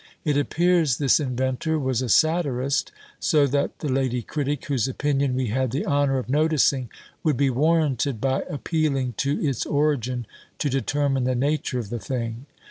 [0.25, 5.49] It appears this inventor was a satirist, so that the lady critic, whose opinion we
[5.49, 6.89] had the honour of noticing,
[7.23, 10.25] would be warranted by appealing to its origin
[10.57, 12.47] to determine the nature of the thing.